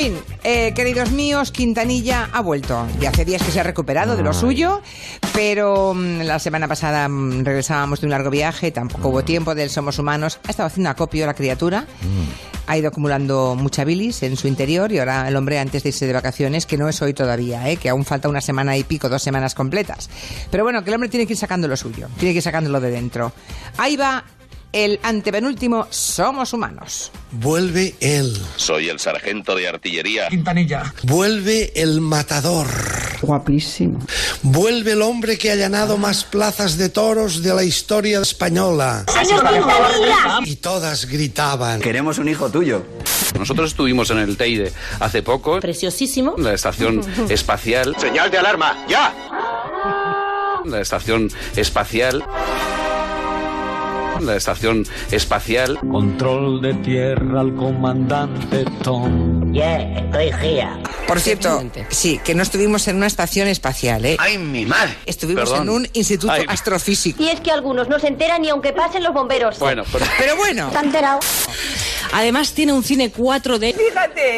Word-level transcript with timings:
Fin, 0.00 0.16
eh, 0.44 0.72
queridos 0.72 1.10
míos, 1.10 1.52
Quintanilla 1.52 2.30
ha 2.32 2.40
vuelto. 2.40 2.86
Ya 3.00 3.10
hace 3.10 3.26
días 3.26 3.42
que 3.42 3.50
se 3.50 3.60
ha 3.60 3.64
recuperado 3.64 4.16
de 4.16 4.22
lo 4.22 4.32
suyo, 4.32 4.80
pero 5.34 5.92
mm, 5.92 6.20
la 6.22 6.38
semana 6.38 6.66
pasada 6.68 7.06
mm, 7.06 7.44
regresábamos 7.44 8.00
de 8.00 8.06
un 8.06 8.12
largo 8.12 8.30
viaje, 8.30 8.70
tampoco 8.70 9.10
hubo 9.10 9.22
tiempo 9.24 9.54
del 9.54 9.68
Somos 9.68 9.98
Humanos. 9.98 10.40
Ha 10.46 10.52
estado 10.52 10.68
haciendo 10.68 10.88
acopio 10.88 11.26
la 11.26 11.34
criatura. 11.34 11.84
Ha 12.66 12.78
ido 12.78 12.88
acumulando 12.88 13.54
mucha 13.56 13.84
bilis 13.84 14.22
en 14.22 14.38
su 14.38 14.48
interior 14.48 14.90
y 14.90 15.00
ahora 15.00 15.28
el 15.28 15.36
hombre 15.36 15.58
antes 15.58 15.82
de 15.82 15.90
irse 15.90 16.06
de 16.06 16.14
vacaciones, 16.14 16.64
que 16.64 16.78
no 16.78 16.88
es 16.88 17.02
hoy 17.02 17.12
todavía, 17.12 17.68
¿eh? 17.68 17.76
que 17.76 17.90
aún 17.90 18.06
falta 18.06 18.30
una 18.30 18.40
semana 18.40 18.78
y 18.78 18.84
pico, 18.84 19.10
dos 19.10 19.22
semanas 19.22 19.54
completas. 19.54 20.08
Pero 20.50 20.64
bueno, 20.64 20.82
que 20.82 20.88
el 20.88 20.94
hombre 20.94 21.10
tiene 21.10 21.26
que 21.26 21.34
ir 21.34 21.38
sacando 21.38 21.68
lo 21.68 21.76
suyo, 21.76 22.08
tiene 22.18 22.32
que 22.32 22.38
ir 22.38 22.42
sacándolo 22.42 22.80
de 22.80 22.90
dentro. 22.90 23.34
Ahí 23.76 23.98
va 23.98 24.24
el 24.72 25.00
antepenúltimo 25.02 25.86
Somos 25.90 26.52
Humanos. 26.52 27.10
Vuelve 27.32 27.94
él. 28.00 28.36
Soy 28.56 28.88
el 28.88 28.98
sargento 29.00 29.54
de 29.54 29.68
artillería. 29.68 30.28
Quintanilla. 30.28 30.94
Vuelve 31.04 31.72
el 31.74 32.00
matador. 32.00 32.66
Guapísimo. 33.22 33.98
Vuelve 34.42 34.92
el 34.92 35.02
hombre 35.02 35.36
que 35.38 35.50
ha 35.50 35.56
llenado 35.56 35.98
más 35.98 36.24
plazas 36.24 36.76
de 36.78 36.88
toros 36.88 37.42
de 37.42 37.54
la 37.54 37.62
historia 37.64 38.20
española. 38.20 39.04
¡Señor 39.08 39.40
Quintanilla! 39.48 40.38
Y 40.44 40.56
todas 40.56 41.06
gritaban. 41.06 41.80
Queremos 41.80 42.18
un 42.18 42.28
hijo 42.28 42.50
tuyo. 42.50 42.84
Nosotros 43.38 43.70
estuvimos 43.70 44.10
en 44.10 44.18
el 44.18 44.36
Teide 44.36 44.72
hace 44.98 45.22
poco, 45.22 45.60
Preciosísimo. 45.60 46.34
en 46.36 46.44
la 46.44 46.54
estación 46.54 47.00
espacial. 47.28 47.94
Señal 47.98 48.30
de 48.30 48.38
alarma, 48.38 48.84
ya. 48.88 49.14
La 50.64 50.80
estación 50.80 51.30
espacial. 51.56 52.24
La 54.20 54.36
estación 54.36 54.86
espacial. 55.10 55.78
Control 55.90 56.60
de 56.60 56.74
tierra 56.74 57.40
al 57.40 57.54
comandante 57.54 58.64
Tom. 58.82 59.52
Yeah, 59.52 59.98
estoy 59.98 60.32
gia. 60.32 60.78
Por 61.06 61.20
cierto, 61.20 61.62
sí, 61.88 62.20
que 62.24 62.34
no 62.34 62.42
estuvimos 62.42 62.86
en 62.88 62.96
una 62.96 63.06
estación 63.06 63.48
espacial, 63.48 64.04
¿eh? 64.04 64.16
¡Ay, 64.20 64.38
mi 64.38 64.64
madre! 64.66 64.96
Estuvimos 65.06 65.50
Perdón. 65.50 65.62
en 65.68 65.74
un 65.74 65.88
instituto 65.92 66.32
Ay. 66.32 66.44
astrofísico. 66.46 67.22
Y 67.22 67.28
es 67.28 67.40
que 67.40 67.50
algunos 67.50 67.88
no 67.88 67.98
se 67.98 68.08
enteran 68.08 68.42
ni 68.42 68.48
aunque 68.50 68.72
pasen 68.72 69.02
los 69.02 69.12
bomberos. 69.12 69.58
Bueno, 69.58 69.82
pero 69.92 70.04
Pero 70.18 70.36
bueno, 70.36 70.68
¿Está 70.68 70.80
enterado? 70.80 71.18
Además 72.12 72.52
tiene 72.52 72.72
un 72.72 72.82
cine 72.84 73.12
4D 73.12 73.74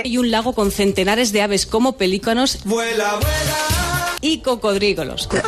y 0.05 0.17
un 0.19 0.31
lago 0.31 0.55
con 0.55 0.71
centenares 0.71 1.33
de 1.33 1.43
aves 1.43 1.67
como 1.67 1.97
pelícanos 1.97 2.59
y 4.23 4.41
cocodrígolos. 4.41 5.29
¿Qué 5.29 5.43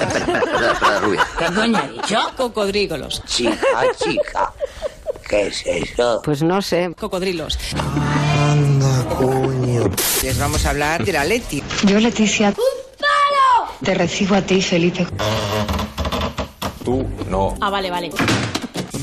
coño 1.55 1.79
ha 1.79 1.89
dicho? 1.89 2.19
Cocodrígolos. 2.37 3.23
Chica, 3.25 3.57
chica. 4.05 4.53
¿Qué 5.27 5.47
es 5.47 5.63
eso? 5.65 6.21
Pues 6.23 6.43
no 6.43 6.61
sé. 6.61 6.93
Cocodrilos. 6.99 7.59
Anda, 7.75 9.05
coño. 9.17 9.91
les 10.23 10.39
vamos 10.39 10.67
a 10.67 10.71
hablar 10.71 11.03
de 11.05 11.13
la 11.13 11.25
Leti. 11.25 11.63
Yo, 11.85 11.99
Leticia. 11.99 12.49
¡Un 12.49 12.55
palo! 12.99 13.73
Te 13.83 13.95
recibo 13.95 14.35
a 14.35 14.43
ti, 14.43 14.61
Felipe. 14.61 15.07
Ah, 17.61 17.71
vale, 17.71 17.91
vale. 17.91 18.11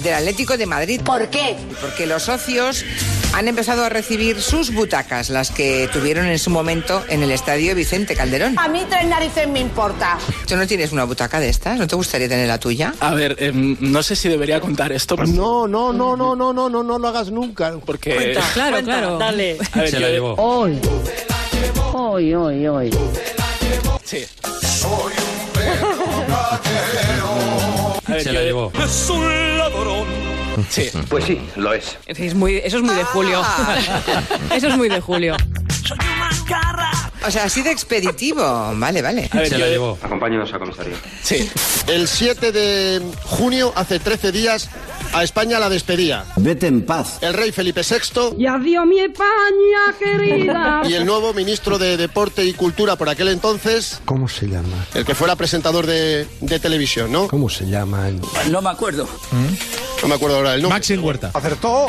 Del 0.03 0.13
Atlético 0.13 0.57
de 0.57 0.65
Madrid. 0.65 1.01
¿Por 1.03 1.27
qué? 1.29 1.57
Porque 1.81 2.05
los 2.05 2.23
socios 2.23 2.85
han 3.33 3.47
empezado 3.47 3.85
a 3.85 3.89
recibir 3.89 4.41
sus 4.41 4.73
butacas, 4.73 5.29
las 5.29 5.51
que 5.51 5.89
tuvieron 5.93 6.25
en 6.25 6.37
su 6.37 6.49
momento 6.49 7.03
en 7.09 7.23
el 7.23 7.31
estadio 7.31 7.73
Vicente 7.75 8.15
Calderón. 8.15 8.57
A 8.59 8.67
mí 8.67 8.83
tres 8.89 9.05
narices 9.05 9.47
me 9.47 9.59
importa. 9.59 10.17
¿Tú 10.47 10.55
no 10.57 10.67
tienes 10.67 10.91
una 10.91 11.05
butaca 11.05 11.39
de 11.39 11.49
estas? 11.49 11.77
¿No 11.79 11.87
te 11.87 11.95
gustaría 11.95 12.27
tener 12.27 12.47
la 12.47 12.59
tuya? 12.59 12.93
A 12.99 13.13
ver, 13.13 13.35
em, 13.39 13.77
no 13.79 14.03
sé 14.03 14.15
si 14.15 14.27
debería 14.29 14.59
contar 14.59 14.91
esto. 14.91 15.15
pues, 15.15 15.29
No, 15.29 15.67
no, 15.67 15.93
no, 15.93 16.15
no, 16.17 16.35
no, 16.35 16.53
no, 16.53 16.69
no, 16.69 16.83
no 16.83 16.99
lo 16.99 17.07
hagas 17.07 17.31
nunca. 17.31 17.73
Porque. 17.85 18.37
Claro, 18.53 18.83
claro. 18.83 19.17
Dale. 19.17 19.57
A 19.73 19.79
ver, 19.81 20.15
yo- 20.17 20.33
Hoy. 20.35 20.79
Hoy, 21.93 22.33
hoy, 22.33 22.67
hoy. 22.67 22.89
Sí. 24.03 24.25
A 28.05 28.13
ver, 28.13 28.23
yo- 28.49 28.71
Es 28.83 29.09
un 29.09 29.57
ladrón. 29.57 30.20
Sí. 30.69 30.89
Pues 31.09 31.25
sí, 31.25 31.39
lo 31.55 31.73
es. 31.73 31.97
Es 32.05 32.33
muy, 32.35 32.57
eso 32.57 32.77
es 32.77 32.83
muy 32.83 32.95
de 32.95 33.03
Julio. 33.03 33.41
Eso 34.53 34.67
es 34.67 34.77
muy 34.77 34.89
de 34.89 34.99
Julio. 35.01 35.35
O 37.25 37.29
sea, 37.31 37.43
así 37.45 37.61
de 37.61 37.71
expeditivo. 37.71 38.41
Vale, 38.75 39.01
vale. 39.01 39.29
A 39.31 39.37
ver, 39.37 39.73
yo- 39.75 39.97
Acompáñenos 40.01 40.53
a 40.53 40.59
comisaría. 40.59 40.95
Sí. 41.23 41.49
El 41.87 42.07
7 42.07 42.51
de 42.51 43.01
junio, 43.23 43.71
hace 43.75 43.99
13 43.99 44.31
días, 44.31 44.69
a 45.13 45.23
España 45.23 45.59
la 45.59 45.69
despedía. 45.69 46.25
Vete 46.37 46.67
en 46.67 46.83
paz. 46.85 47.19
El 47.21 47.33
rey 47.33 47.51
Felipe 47.51 47.81
VI 47.81 48.35
Y 48.41 48.47
adiós, 48.47 48.85
mi 48.87 48.99
España 48.99 49.95
querida. 49.99 50.81
y 50.87 50.93
el 50.93 51.05
nuevo 51.05 51.33
ministro 51.33 51.77
de 51.77 51.95
Deporte 51.97 52.43
y 52.45 52.53
Cultura 52.53 52.95
por 52.95 53.07
aquel 53.09 53.27
entonces, 53.27 54.01
¿Cómo 54.05 54.27
se 54.27 54.47
llama? 54.47 54.85
el 54.95 55.05
que 55.05 55.13
fuera 55.15 55.35
presentador 55.35 55.85
de, 55.85 56.27
de 56.41 56.59
televisión, 56.59 57.11
¿no? 57.11 57.27
¿Cómo 57.27 57.49
se 57.49 57.67
llama? 57.67 58.07
el- 58.09 58.21
No 58.51 58.61
me 58.61 58.69
acuerdo. 58.69 59.07
No 60.01 60.07
me 60.07 60.15
acuerdo 60.15 60.37
ahora 60.37 60.55
el 60.55 60.61
nombre. 60.61 60.77
Maxim 60.77 61.03
Huerta. 61.03 61.31
Acertó. 61.33 61.87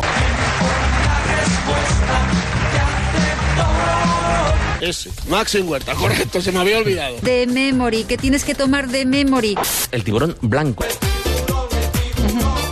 Ese, 4.80 5.10
Maxim 5.28 5.68
Huerta, 5.68 5.94
correcto, 5.94 6.40
se 6.40 6.50
me 6.50 6.58
había 6.58 6.78
olvidado. 6.78 7.16
De 7.22 7.46
memory, 7.46 8.02
que 8.04 8.18
tienes 8.18 8.44
que 8.44 8.54
tomar 8.54 8.88
de 8.88 9.06
memory. 9.06 9.56
El 9.92 10.02
tiburón 10.02 10.36
blanco. 10.40 10.84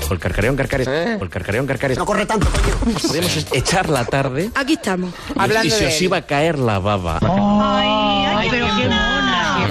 O 0.09 0.13
el 0.13 0.19
carcareón 0.19 0.57
carcares. 0.57 0.89
O 0.89 1.23
el 1.25 1.31
carcareón 1.31 1.67
carcares. 1.69 1.97
No 1.97 2.05
corre 2.05 2.27
tanto, 2.27 2.49
coño. 2.51 2.97
Podríamos 3.01 3.47
echar 3.53 3.89
la 3.89 4.05
tarde 4.05 4.51
Aquí 4.57 4.73
estamos. 4.73 5.15
Hablando 5.37 5.69
y 5.69 5.71
se 5.71 5.85
de 5.85 5.87
os 5.87 5.95
él. 5.99 6.03
iba 6.03 6.17
a 6.17 6.23
caer 6.23 6.59
la 6.59 6.81
baba. 6.81 7.21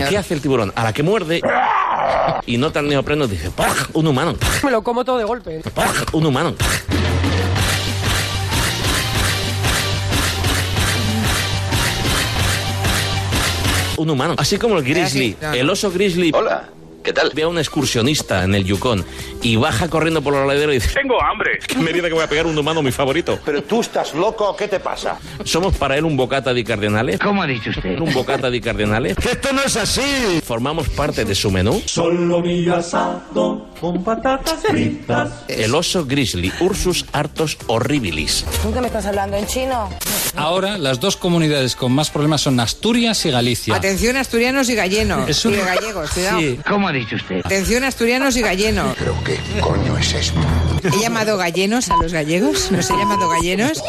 ¿Qué 0.07 0.17
hace 0.17 0.33
el 0.33 0.39
tiburón? 0.41 0.71
A 0.77 0.83
la 0.85 0.93
que 0.93 1.03
muerde 1.03 1.41
y 2.49 2.57
nota 2.57 2.79
el 2.79 2.87
neopreno 2.87 3.27
dice, 3.27 3.51
¡paj! 3.51 3.89
Un 3.93 4.07
humano. 4.07 4.35
Me 4.63 4.71
lo 4.71 4.81
como 4.81 5.05
todo 5.05 5.19
de 5.19 5.23
golpe. 5.23 5.61
¡paj! 5.75 6.05
Un 6.13 6.25
humano. 6.25 6.55
Un 13.97 14.09
humano. 14.09 14.33
Así 14.39 14.57
como 14.57 14.79
el 14.79 14.83
grizzly. 14.83 15.37
No, 15.39 15.49
no. 15.49 15.53
El 15.53 15.69
oso 15.69 15.91
grizzly 15.91 16.31
Hola, 16.33 16.69
¿qué 17.09 17.13
tal? 17.13 17.31
ve 17.33 17.41
a 17.41 17.47
un 17.47 17.57
excursionista 17.57 18.43
en 18.43 18.53
el 18.53 18.65
Yukon 18.65 19.03
y 19.41 19.55
baja 19.55 19.89
corriendo 19.89 20.21
por 20.21 20.31
la 20.35 20.45
ladera 20.45 20.71
y 20.71 20.75
dice, 20.75 20.93
tengo 20.93 21.19
hambre. 21.19 21.57
¿qué 21.67 21.77
medida 21.77 22.07
que 22.07 22.13
voy 22.13 22.21
a 22.21 22.29
pegar 22.29 22.45
un 22.45 22.55
humano 22.55 22.83
mi 22.83 22.91
favorito? 22.91 23.39
Pero 23.43 23.63
tú 23.63 23.81
estás 23.81 24.13
loco, 24.13 24.55
¿qué 24.55 24.67
te 24.67 24.79
pasa? 24.79 25.17
Somos 25.43 25.75
para 25.75 25.97
él 25.97 26.05
un 26.05 26.15
bocata 26.15 26.53
di 26.53 26.63
cardenales. 26.63 27.19
¿Cómo 27.19 27.41
ha 27.41 27.47
dicho 27.47 27.71
usted? 27.71 27.99
Un 27.99 28.13
bocata 28.13 28.51
di 28.51 28.61
cardenales. 28.61 29.17
Esto 29.25 29.51
no 29.53 29.63
es 29.63 29.75
así. 29.75 30.39
Formamos 30.43 30.87
parte 30.89 31.25
de 31.25 31.33
su 31.33 31.49
menú. 31.49 31.81
Solo 31.87 32.43
asado 32.75 33.65
con 33.81 34.03
patatas 34.03 34.61
fritas. 34.69 35.45
El 35.47 35.73
oso 35.73 36.05
grizzly, 36.05 36.53
Ursus 36.59 37.07
artos 37.11 37.57
horribilis. 37.65 38.45
¿Tú 38.61 38.71
qué 38.71 38.81
me 38.81 38.87
estás 38.87 39.07
hablando 39.07 39.35
en 39.35 39.47
chino? 39.47 39.89
Ahora 40.39 40.77
las 40.77 40.99
dos 40.99 41.17
comunidades 41.17 41.75
con 41.75 41.91
más 41.91 42.09
problemas 42.09 42.41
son 42.41 42.59
Asturias 42.59 43.25
y 43.25 43.31
Galicia. 43.31 43.75
Atención 43.75 44.15
asturianos 44.17 44.69
y 44.69 44.75
gallenos. 44.75 45.29
Es 45.29 45.43
un- 45.45 45.53
Y 45.53 45.57
gallegos, 45.57 46.09
cuidado. 46.11 46.39
Sí. 46.39 46.59
¿Cómo 46.67 46.87
ha 46.87 46.91
dicho 46.93 47.15
usted? 47.17 47.41
Atención 47.45 47.83
asturianos 47.83 48.35
y 48.37 48.41
gallenos. 48.41 48.95
¿Pero 48.97 49.15
qué 49.23 49.37
coño 49.61 49.97
es 49.97 50.13
esto? 50.13 50.39
¿He 50.83 51.01
llamado 51.01 51.37
gallenos 51.37 51.89
a 51.89 51.97
los 51.97 52.13
gallegos? 52.13 52.71
¿Los 52.71 52.89
he 52.89 52.93
llamado 52.93 53.27
gallenos? 53.29 53.81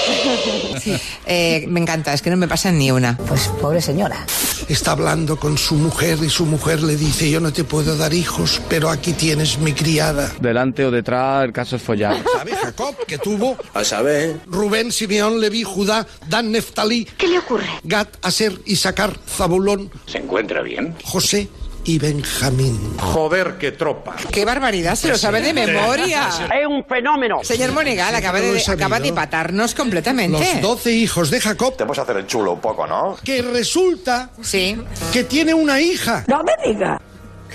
Sí. 0.80 0.96
Eh, 1.26 1.66
me 1.68 1.80
encanta, 1.80 2.14
es 2.14 2.22
que 2.22 2.30
no 2.30 2.38
me 2.38 2.48
pasan 2.48 2.78
ni 2.78 2.90
una. 2.90 3.16
Pues 3.16 3.48
pobre 3.60 3.82
señora. 3.82 4.24
Está 4.68 4.92
hablando 4.92 5.38
con 5.38 5.58
su 5.58 5.74
mujer 5.74 6.18
y 6.22 6.30
su 6.30 6.46
mujer 6.46 6.82
le 6.82 6.96
dice, 6.96 7.30
yo 7.30 7.38
no 7.38 7.52
te 7.52 7.64
puedo 7.64 7.96
dar 7.96 8.14
hijos, 8.14 8.62
pero 8.68 8.88
aquí 8.88 9.12
tienes 9.12 9.58
mi 9.58 9.72
criada. 9.74 10.32
Delante 10.40 10.86
o 10.86 10.90
detrás, 10.90 11.44
el 11.44 11.52
caso 11.52 11.76
es 11.76 11.82
follar. 11.82 12.22
¿Sabe 12.38 12.56
Jacob 12.56 12.94
que 13.06 13.18
tuvo 13.18 13.56
A 13.74 13.84
saber. 13.84 14.40
Rubén, 14.46 14.90
Simeón, 14.90 15.38
Leví, 15.40 15.64
Judá, 15.64 16.06
Dan, 16.28 16.50
Neftalí, 16.50 17.04
¿Qué 17.18 17.26
le 17.26 17.38
ocurre? 17.38 17.66
Gad, 17.84 18.08
Aser, 18.22 18.58
Isaacar, 18.64 19.18
Zabulón, 19.28 19.90
¿Se 20.06 20.18
encuentra 20.18 20.62
bien? 20.62 20.94
José 21.04 21.48
y 21.84 21.98
Benjamín. 21.98 22.78
Joder, 22.98 23.56
qué 23.58 23.72
tropa. 23.72 24.14
¡Qué 24.32 24.44
barbaridad! 24.44 24.94
Se 24.94 25.08
lo 25.08 25.16
sabe 25.16 25.40
de 25.40 25.52
memoria. 25.52 26.28
Es 26.28 26.66
un 26.68 26.84
fenómeno. 26.84 27.40
Señor 27.42 27.72
Monegal, 27.72 28.14
acaba 28.14 28.40
de, 28.40 28.62
acaba 28.66 29.00
de 29.00 29.12
patarnos 29.12 29.74
completamente. 29.74 30.38
Los 30.38 30.60
doce 30.62 30.92
hijos 30.92 31.30
de 31.30 31.40
Jacob, 31.40 31.76
Te 31.76 31.84
vas 31.84 31.98
a 31.98 32.02
hacer 32.02 32.16
el 32.18 32.26
chulo 32.26 32.52
un 32.52 32.60
poco, 32.60 32.86
¿no? 32.86 33.16
que 33.24 33.42
resulta 33.42 34.30
Sí. 34.40 34.76
que 35.12 35.24
tiene 35.24 35.54
una 35.54 35.80
hija. 35.80 36.24
No 36.28 36.42
me 36.42 36.52
diga. 36.72 37.00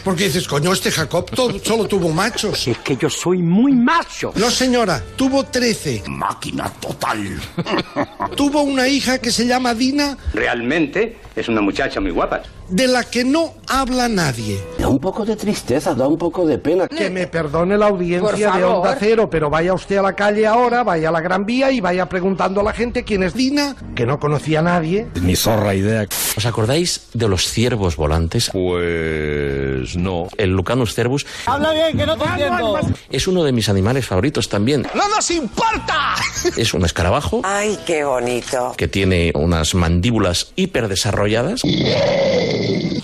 Porque 0.06 0.26
dices, 0.26 0.48
coño, 0.48 0.72
este 0.72 0.92
Jacob 0.92 1.30
todo- 1.32 1.60
solo 1.60 1.86
tuvo 1.88 2.10
machos. 2.10 2.68
Es 2.68 2.78
que 2.78 2.96
yo 2.96 3.10
soy 3.10 3.40
muy 3.42 3.74
macho. 3.74 4.32
No, 4.36 4.50
señora, 4.50 5.04
tuvo 5.18 5.44
trece. 5.46 6.02
Máquina 6.08 6.72
total. 6.80 7.42
Tuvo 8.36 8.62
una 8.64 8.88
hija 8.88 9.18
que 9.20 9.32
se 9.32 9.46
llama 9.48 9.74
Dina 9.74 10.18
Realmente 10.34 11.18
Es 11.36 11.48
una 11.48 11.62
muchacha 11.62 12.00
muy 12.02 12.12
guapa. 12.12 12.42
de 12.70 12.88
la 12.88 13.04
que 13.04 13.24
no 13.24 13.54
habla 13.68 14.08
nadie. 14.10 14.60
Da 14.80 14.88
un 14.88 15.00
poco 15.00 15.24
de 15.26 15.36
tristeza, 15.36 15.94
da 15.94 16.08
un 16.08 16.18
poco 16.18 16.46
de 16.46 16.58
pena. 16.58 16.88
Que 16.88 17.10
me 17.10 17.28
perdone 17.28 17.78
la 17.78 17.88
audiencia 17.88 18.52
de. 18.52 18.64
Onda 18.64 18.96
Cero, 19.00 19.30
pero 19.30 19.50
vaya 19.50 19.74
usted 19.74 19.98
a 19.98 20.02
la 20.02 20.14
calle 20.16 20.46
ahora, 20.48 20.84
vaya 20.84 21.10
a 21.10 21.12
la 21.12 21.22
Gran 21.22 21.46
Vía 21.46 21.72
y 21.72 21.80
vaya 21.80 22.08
preguntando 22.10 22.62
a 22.62 22.64
la 22.64 22.74
gente 22.74 23.04
quién 23.04 23.24
es 23.24 23.34
Dina, 23.34 23.76
que 23.96 24.06
no 24.06 24.20
conocía 24.20 24.60
a 24.60 24.64
nadie. 24.64 25.08
Mi 25.22 25.36
zorra 25.36 25.74
idea. 25.76 26.06
¿Os 26.38 26.46
acordáis 26.46 27.08
de 27.14 27.28
los 27.28 27.48
ciervos 27.50 27.96
volantes? 27.96 28.50
Pues 28.52 29.95
no. 29.98 30.28
El 30.38 30.52
Lucanus 30.52 30.94
cervus 30.94 31.26
Habla 31.46 31.72
bien, 31.74 31.98
que 31.98 32.06
no 32.06 32.18
te 32.18 32.26
entiendo. 32.26 32.80
es 33.10 33.28
uno 33.28 33.44
de 33.44 33.52
mis 33.52 33.70
animales 33.70 34.06
favoritos 34.06 34.50
también. 34.50 34.88
¡No 34.94 35.08
nos 35.10 35.30
importa! 35.32 36.16
Es 36.58 36.74
un 36.76 36.86
escarabajo 36.86 37.42
Ay, 37.44 37.78
qué 37.88 38.04
bonito. 38.04 38.74
que 38.78 38.88
tiene 38.88 39.32
unas 39.36 39.74
mandíbulas 39.74 40.52
hiperdesarrolladas, 40.56 41.62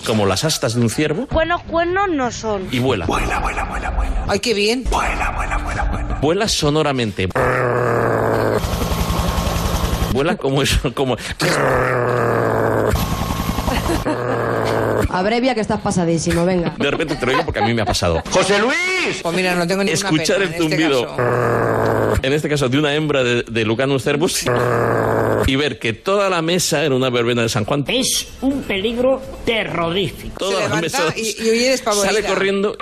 como 0.06 0.26
las 0.28 0.44
astas 0.44 0.76
de 0.76 0.82
un 0.82 0.90
ciervo, 0.90 1.28
Buenos 1.32 1.64
cuernos 1.64 2.10
no 2.10 2.32
son. 2.32 2.68
y 2.72 2.80
vuela. 2.80 3.08
Ay, 4.28 4.40
qué 4.40 4.54
bien. 4.54 4.84
Vuela 6.22 6.48
sonoramente. 6.48 7.28
Vuela 10.14 10.36
como 10.36 10.62
eso, 10.62 10.94
como... 10.94 11.16
Abrevia 15.10 15.54
que 15.56 15.62
estás 15.62 15.82
pasadísimo, 15.82 16.46
venga. 16.46 16.74
De 16.78 16.90
repente 16.92 17.16
te 17.16 17.26
lo 17.26 17.32
digo 17.34 17.44
porque 17.46 17.60
a 17.60 17.64
mí 17.66 17.74
me 17.74 17.82
ha 17.82 17.86
pasado. 17.86 18.22
¡José 18.32 18.60
Luis! 18.60 19.20
Pues 19.22 19.36
mira, 19.36 19.56
no 19.56 19.68
tengo 19.68 19.84
ninguna 19.84 19.94
Escuchar 19.94 20.38
pena 20.38 20.38
el 20.38 20.44
en 20.44 20.54
este 20.54 20.70
zumbido, 20.78 21.16
caso. 21.16 22.20
en 22.24 22.34
este 22.34 22.50
caso 22.50 22.70
de 22.70 22.78
una 22.80 22.94
hembra 22.96 23.24
de, 23.24 23.44
de 23.44 23.66
Lucanus 23.66 24.04
cervus, 24.04 24.44
y 25.48 25.56
ver 25.56 25.80
que 25.80 25.94
toda 25.94 26.30
la 26.30 26.42
mesa 26.42 26.84
era 26.84 26.96
una 26.96 27.10
verbena 27.10 27.42
de 27.42 27.50
San 27.50 27.66
Juan. 27.66 27.84
Es 27.88 28.28
un 28.42 28.62
peligro 28.64 29.22
terrorífico. 29.46 30.38
Toda 30.38 30.64
Se 30.64 30.70
la 30.70 30.82
mesa 30.82 31.04
y- 31.16 31.36
y 31.44 31.50
huye 31.50 31.78
sale 31.78 32.24
corriendo 32.24 32.76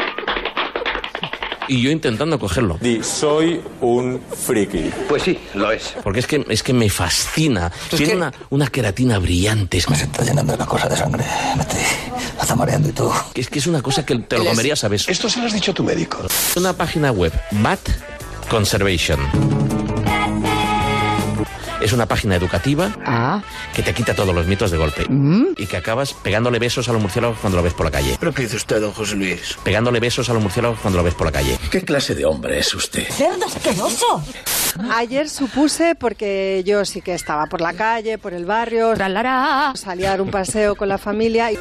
y 1.69 1.81
yo 1.81 1.89
intentando 1.92 2.38
cogerlo. 2.39 2.77
Di, 2.81 3.01
soy 3.04 3.62
un 3.81 4.19
friki. 4.45 4.92
Pues 5.07 5.24
sí, 5.24 5.39
lo 5.54 5.71
es. 5.71 5.94
Porque 6.04 6.19
es 6.19 6.27
que, 6.27 6.45
es 6.50 6.63
que 6.63 6.74
me 6.74 6.89
fascina. 6.89 7.71
Tiene 7.89 8.06
que- 8.07 8.16
una, 8.18 8.33
una 8.50 8.68
queratina 8.68 9.19
brillante. 9.19 9.77
Es, 9.77 9.88
está 9.89 10.24
llenando 10.24 10.57
la 10.57 10.66
cosa 10.66 10.89
de 10.89 10.98
sangre. 10.98 11.24
Me 11.56 11.63
está 12.42 12.56
mareando 12.56 12.89
y 12.89 12.92
todo. 12.92 13.13
es 13.36 13.50
que 13.50 13.60
es 13.60 13.68
una 13.68 13.81
cosa 13.81 14.06
que 14.06 14.16
te 14.19 14.38
lo 14.38 14.45
comerías 14.45 14.83
a 14.83 14.88
besos. 14.89 15.10
Esto 15.10 15.30
se 15.30 15.39
lo 15.39 15.45
has 15.45 15.54
dicho 15.54 15.71
a 15.71 15.74
tu 15.74 15.83
médico. 15.83 16.18
Una 16.57 16.74
página 16.74 17.12
web, 17.12 17.31
Bat 17.51 17.80
Conservation. 18.50 19.19
Es 21.81 21.94
una 21.94 22.06
página 22.06 22.36
educativa 22.36 22.92
Ah. 23.06 23.42
que 23.74 23.81
te 23.84 23.94
quita 23.94 24.14
todos 24.14 24.34
los 24.36 24.46
mitos 24.48 24.70
de 24.72 24.78
golpe. 24.78 25.06
Mm. 25.10 25.54
Y 25.58 25.66
que 25.68 25.78
acabas 25.78 26.14
pegándole 26.14 26.60
besos 26.60 26.90
a 26.90 26.94
los 26.94 27.02
murciélagos 27.02 27.38
cuando 27.40 27.58
lo 27.58 27.64
ves 27.64 27.74
por 27.74 27.86
la 27.86 27.92
calle. 27.92 28.18
¿Pero 28.20 28.34
qué 28.34 28.44
dice 28.44 28.58
usted, 28.58 28.81
don 28.81 28.92
José 28.92 29.16
Luis? 29.16 29.58
Pegándole 29.64 30.00
besos 30.00 30.30
a 30.30 30.34
los 30.34 30.42
murciélagos 30.42 30.80
cuando 30.80 30.98
lo 30.98 31.04
ves 31.04 31.14
por 31.16 31.26
la 31.28 31.31
calle. 31.31 31.58
¿Qué 31.72 31.84
clase 31.84 32.16
de 32.16 32.26
hombre 32.26 32.60
es 32.60 32.74
usted? 32.74 33.08
¡Cerdo 33.10 33.46
asqueroso! 33.46 34.24
Ayer 34.96 35.30
supuse, 35.30 35.96
porque 35.96 36.64
yo 36.66 36.86
sí 36.86 37.02
que 37.02 37.14
estaba 37.14 37.46
por 37.48 37.62
la 37.62 37.74
calle, 37.74 38.18
por 38.18 38.34
el 38.34 38.46
barrio, 38.46 38.94
Tralará. 38.94 39.72
salí 39.75 40.06
a 40.06 40.10
dar 40.12 40.22
un 40.22 40.30
paseo 40.32 40.75
con 40.75 40.90
la 40.90 40.98
familia 40.98 41.52
y, 41.52 41.58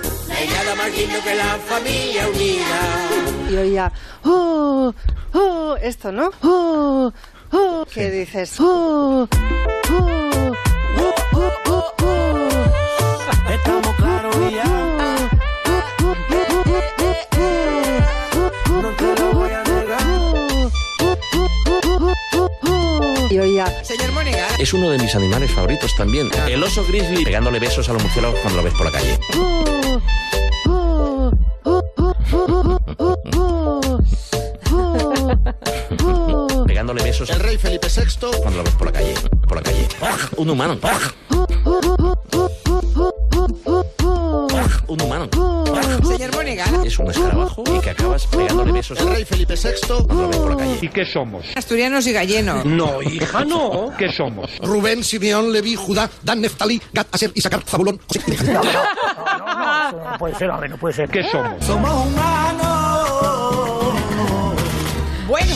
y 3.50 3.56
oía, 3.56 3.92
oh, 4.24 4.92
oh, 5.32 5.76
esto, 5.82 6.12
¿no? 6.12 6.30
Oh, 6.42 7.12
oh, 7.52 7.86
que 7.92 8.10
dices, 8.10 8.58
oh, 8.60 9.28
oh, 9.90 10.52
oh, 10.98 11.14
oh, 11.34 11.52
oh, 11.66 11.92
oh. 12.02 12.48
Estamos 13.50 13.94
claros 13.96 14.36
No 18.82 18.90
te 18.96 19.14
lo 19.20 19.32
voy 19.32 19.50
a 19.50 19.62
Y 23.30 23.38
oía, 23.38 23.84
Señor 23.84 24.12
Monegal. 24.12 24.50
Es 24.58 24.72
uno 24.72 24.90
de 24.90 24.98
mis 24.98 25.14
animales 25.14 25.50
favoritos 25.50 25.94
también. 25.96 26.30
El 26.48 26.62
oso 26.62 26.84
grizzly 26.86 27.24
pegándole 27.24 27.58
besos 27.58 27.88
a 27.88 27.92
los 27.92 28.02
murciélagos 28.02 28.40
cuando 28.40 28.58
lo 28.58 28.64
ves 28.64 28.74
por 28.74 28.86
la 28.86 28.92
calle. 28.92 29.18
El 37.20 37.40
rey 37.40 37.58
Felipe 37.58 37.88
VI 37.88 38.28
cuando 38.40 38.58
lo 38.58 38.64
ves 38.64 38.74
por 38.74 38.86
la 38.86 38.92
calle. 38.92 39.14
Por 39.48 39.56
la 39.56 39.62
calle. 39.62 39.88
Un 40.36 40.50
humano. 40.50 40.78
Un 44.86 45.02
humano. 45.02 45.28
Señor 46.06 46.32
Monegal. 46.36 46.86
Es 46.86 46.96
un 46.96 47.10
escarabajo 47.10 47.64
y 47.66 47.80
que 47.80 47.90
acabas 47.90 48.24
pegándole 48.26 48.70
besos 48.70 49.00
El 49.00 49.08
rey 49.08 49.24
Felipe 49.24 49.54
VI 49.54 50.04
cuando 50.06 50.22
lo 50.22 50.28
ves 50.28 50.36
por 50.38 50.50
la 50.50 50.56
calle. 50.58 50.78
¿Y 50.80 50.88
qué 50.88 51.04
somos? 51.04 51.44
Asturianos 51.56 52.06
y 52.06 52.12
gallenos. 52.12 52.64
No, 52.64 53.02
hija. 53.02 53.44
No. 53.44 53.92
¿Qué 53.98 54.12
somos? 54.12 54.56
Rubén, 54.60 55.02
Simeón, 55.02 55.52
Leví, 55.52 55.74
Judá, 55.74 56.08
Dan, 56.22 56.40
Neftalí, 56.40 56.80
Gad, 56.92 57.06
Aser, 57.10 57.32
Isaacar, 57.34 57.62
Zabulón, 57.66 58.00
José 58.06 58.22
y 58.26 58.30
Benjamín. 58.30 58.60
No 58.62 60.18
puede 60.18 60.34
ser, 60.36 60.50
hombre, 60.50 60.68
no 60.68 60.76
puede 60.76 60.94
ser. 60.94 61.08
¿Qué 61.08 61.24
somos? 61.24 61.66
Bueno, 65.26 65.54